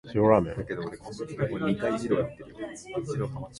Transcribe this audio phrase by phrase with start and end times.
[0.03, 3.47] 事業者による各戸へのポスティング